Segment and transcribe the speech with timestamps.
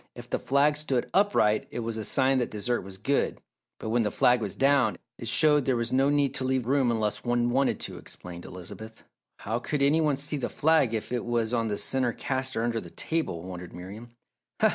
[0.15, 3.39] If the flag stood upright it was a sign that dessert was good,
[3.79, 6.89] but when the flag was down, it showed there was no need to leave room
[6.89, 9.03] unless one wanted to," explained Elizabeth.
[9.37, 12.81] "How could any one see the flag if it was on the centre caster under
[12.81, 14.09] the table?" wondered Miriam.